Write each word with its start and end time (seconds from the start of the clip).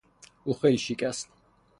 او 0.43 0.53
خیلی 0.53 0.77
شیک 0.77 1.03
است. 1.03 1.29